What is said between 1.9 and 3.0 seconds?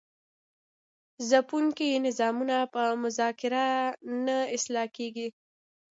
نظامونه په